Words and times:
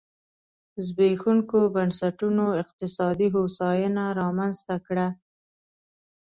زبېښونکو 0.85 1.59
بنسټونو 1.75 2.45
اقتصادي 2.61 3.27
هوساینه 3.35 4.05
رامنځته 4.21 4.75
کړه. 4.87 5.07